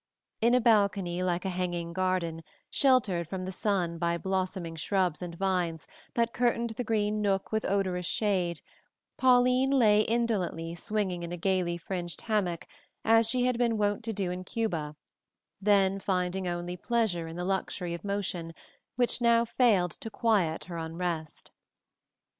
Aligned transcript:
In 0.41 0.55
a 0.55 0.59
balcony 0.59 1.21
like 1.21 1.45
a 1.45 1.49
hanging 1.51 1.93
garden, 1.93 2.43
sheltered 2.71 3.27
from 3.27 3.45
the 3.45 3.51
sun 3.51 3.99
by 3.99 4.17
blossoming 4.17 4.75
shrubs 4.75 5.21
and 5.21 5.35
vines 5.37 5.85
that 6.15 6.33
curtained 6.33 6.71
the 6.71 6.83
green 6.83 7.21
nook 7.21 7.51
with 7.51 7.63
odorous 7.65 8.07
shade, 8.07 8.61
Pauline 9.17 9.69
lay 9.69 10.01
indolently 10.01 10.73
swinging 10.73 11.21
in 11.21 11.31
a 11.31 11.37
gaily 11.37 11.77
fringed 11.77 12.21
hammock 12.21 12.65
as 13.05 13.29
she 13.29 13.45
had 13.45 13.59
been 13.59 13.77
wont 13.77 14.03
to 14.05 14.11
do 14.11 14.31
in 14.31 14.43
Cuba, 14.43 14.95
then 15.61 15.99
finding 15.99 16.47
only 16.47 16.75
pleasure 16.75 17.27
in 17.27 17.35
the 17.35 17.45
luxury 17.45 17.93
of 17.93 18.03
motion 18.03 18.55
which 18.95 19.21
now 19.21 19.45
failed 19.45 19.91
to 19.91 20.09
quiet 20.09 20.63
her 20.63 20.77
unrest. 20.79 21.51